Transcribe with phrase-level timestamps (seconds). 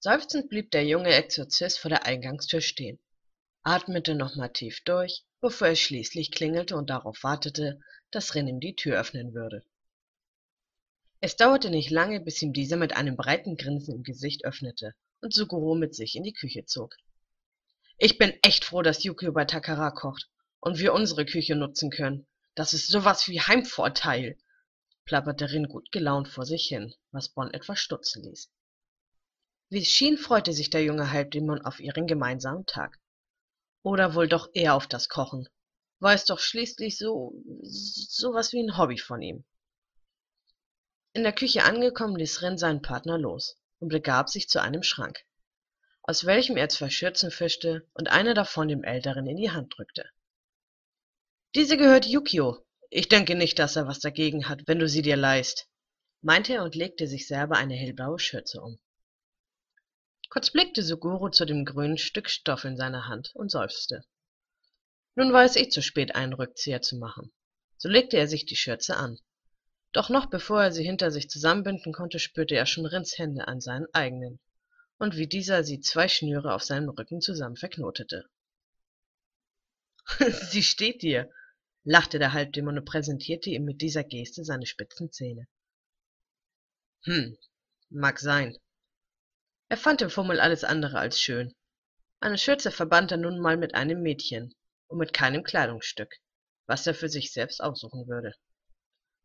[0.00, 3.00] Seufzend blieb der junge Exorzist vor der Eingangstür stehen,
[3.64, 7.80] atmete nochmal tief durch, bevor er schließlich klingelte und darauf wartete,
[8.12, 9.64] dass Rin ihm die Tür öffnen würde.
[11.20, 15.34] Es dauerte nicht lange, bis ihm dieser mit einem breiten Grinsen im Gesicht öffnete und
[15.34, 16.94] Suguro mit sich in die Küche zog.
[17.96, 20.28] Ich bin echt froh, dass Yukio bei Takara kocht
[20.60, 22.24] und wir unsere Küche nutzen können.
[22.54, 24.38] Das ist sowas wie Heimvorteil,
[25.04, 28.48] plapperte Rin gut gelaunt vor sich hin, was Bonn etwas stutzen ließ.
[29.70, 32.98] Wie es schien, freute sich der junge Halbdämon auf ihren gemeinsamen Tag.
[33.82, 35.46] Oder wohl doch eher auf das Kochen.
[35.98, 39.44] War es doch schließlich so sowas wie ein Hobby von ihm.
[41.12, 45.24] In der Küche angekommen, ließ Rin seinen Partner los und begab sich zu einem Schrank,
[46.02, 50.08] aus welchem er zwei Schürzen fischte und eine davon dem Älteren in die Hand drückte.
[51.54, 52.64] Diese gehört Yukio.
[52.90, 55.68] Ich denke nicht, dass er was dagegen hat, wenn du sie dir leihst,
[56.22, 58.78] meinte er und legte sich selber eine hellblaue Schürze um.
[60.30, 64.04] Kurz blickte Suguro zu dem grünen Stück Stoff in seiner Hand und seufzte.
[65.14, 67.32] Nun war es eh zu spät, einen Rückzieher zu machen.
[67.76, 69.18] So legte er sich die Schürze an.
[69.92, 73.60] Doch noch bevor er sie hinter sich zusammenbinden konnte, spürte er schon Rins Hände an
[73.60, 74.38] seinen eigenen
[74.98, 78.28] und wie dieser sie zwei Schnüre auf seinem Rücken zusammen verknotete.
[80.50, 81.30] sie steht dir,
[81.84, 85.46] lachte der Halbdämon und präsentierte ihm mit dieser Geste seine spitzen Zähne.
[87.04, 87.38] Hm,
[87.90, 88.58] mag sein,
[89.70, 91.54] er fand den Fummel alles andere als schön.
[92.20, 94.54] Eine Schürze verband er nun mal mit einem Mädchen
[94.86, 96.16] und mit keinem Kleidungsstück,
[96.66, 98.34] was er für sich selbst aussuchen würde.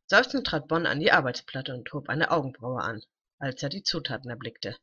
[0.07, 3.01] Seufzend trat Bonn an die Arbeitsplatte und hob eine Augenbraue an,
[3.39, 4.75] als er die Zutaten erblickte.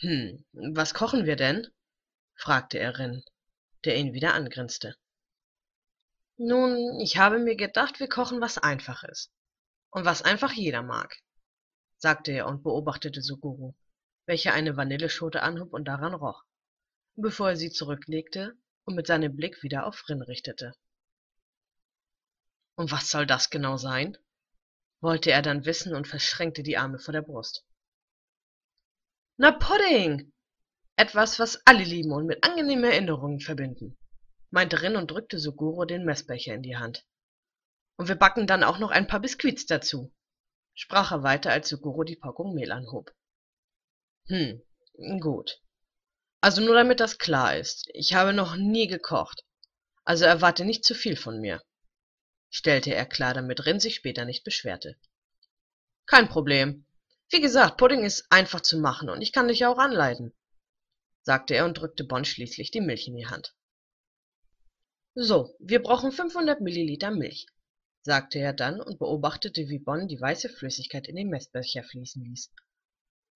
[0.00, 1.66] Hm, was kochen wir denn?
[2.34, 3.22] fragte er Rin,
[3.84, 4.96] der ihn wieder angrinste.
[6.38, 9.30] Nun, ich habe mir gedacht, wir kochen was Einfaches.
[9.90, 11.16] Und was einfach jeder mag,
[11.98, 13.74] sagte er und beobachtete Suguru,
[14.28, 16.44] welcher eine Vanilleschote anhob und daran roch,
[17.16, 20.74] bevor er sie zurücklegte und mit seinem Blick wieder auf Rin richtete.
[22.76, 24.18] Und was soll das genau sein?
[25.00, 27.64] wollte er dann wissen und verschränkte die Arme vor der Brust.
[29.36, 30.32] Na, Pudding!
[30.96, 33.96] Etwas, was alle lieben und mit angenehmen Erinnerungen verbinden,
[34.50, 37.06] meinte Rin und drückte Suguro den Messbecher in die Hand.
[37.96, 40.12] Und wir backen dann auch noch ein paar Biskuits dazu,
[40.74, 43.14] sprach er weiter, als Suguro die Packung Mehl anhob.
[44.28, 44.62] Hm,
[45.20, 45.60] gut.
[46.40, 47.88] Also nur damit das klar ist.
[47.94, 49.44] Ich habe noch nie gekocht.
[50.04, 51.62] Also erwarte nicht zu viel von mir,
[52.50, 54.96] stellte er klar, damit Rin sich später nicht beschwerte.
[56.06, 56.86] Kein Problem.
[57.30, 60.32] Wie gesagt, Pudding ist einfach zu machen und ich kann dich auch anleiten,
[61.22, 63.54] sagte er und drückte Bon schließlich die Milch in die Hand.
[65.14, 67.46] So, wir brauchen 500 Milliliter Milch,
[68.02, 72.50] sagte er dann und beobachtete, wie Bon die weiße Flüssigkeit in den Messbecher fließen ließ.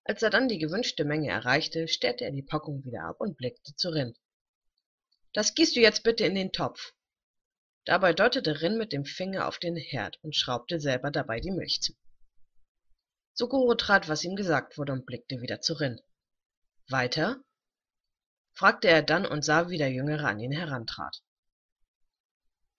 [0.05, 3.77] Als er dann die gewünschte Menge erreichte, stellte er die Packung wieder ab und blickte
[3.77, 4.15] zu Rin.
[5.33, 6.93] Das gießt du jetzt bitte in den Topf.
[7.85, 11.81] Dabei deutete Rin mit dem Finger auf den Herd und schraubte selber dabei die Milch
[11.83, 11.95] zu.
[13.33, 16.01] Suguro trat, was ihm gesagt wurde, und blickte wieder zu Rin.
[16.89, 17.43] Weiter?
[18.55, 21.23] fragte er dann und sah, wie der Jüngere an ihn herantrat.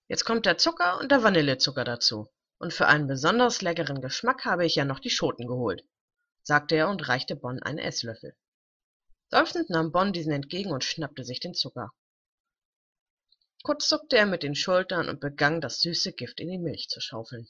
[0.08, 2.30] Jetzt kommt der Zucker und der Vanillezucker dazu.
[2.58, 5.84] Und für einen besonders leckeren Geschmack habe ich ja noch die Schoten geholt
[6.44, 8.36] sagte er und reichte Bonn einen Esslöffel.
[9.30, 11.92] Seufzend nahm Bonn diesen entgegen und schnappte sich den Zucker.
[13.64, 17.00] Kurz zuckte er mit den Schultern und begann, das süße Gift in die Milch zu
[17.00, 17.48] schaufeln.